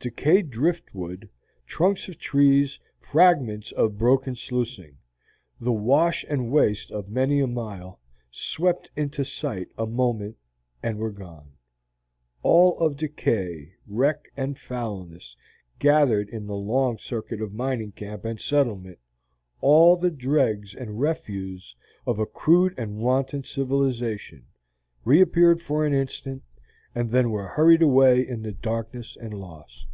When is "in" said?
16.28-16.46, 28.26-28.42